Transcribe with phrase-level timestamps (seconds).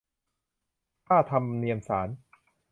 [1.07, 2.09] ค่าธรรมเนียมศาล